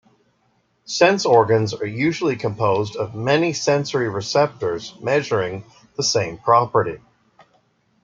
[0.85, 5.63] Sense organs are usually composed of many sensory receptors measuring
[5.95, 6.97] the same property.